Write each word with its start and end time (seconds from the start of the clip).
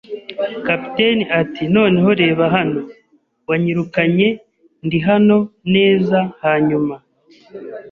Kapiteni 0.67 1.23
ati: 1.41 1.63
“Noneho 1.75 2.09
reba 2.21 2.43
hano.” 2.55 2.79
“Wanyirukanye; 3.49 4.27
Ndi 4.85 4.99
hano; 5.07 5.37
neza, 5.73 6.17
hanyuma, 6.43 6.95